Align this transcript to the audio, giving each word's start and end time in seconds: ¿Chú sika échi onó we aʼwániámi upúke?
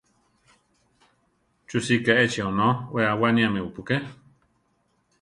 ¿Chú 1.67 1.77
sika 1.87 2.13
échi 2.23 2.41
onó 2.49 2.69
we 2.93 3.01
aʼwániámi 3.11 3.59
upúke? 3.67 3.95